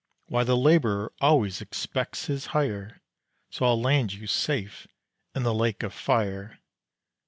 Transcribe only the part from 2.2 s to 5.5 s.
his hire, So I'll land you safe in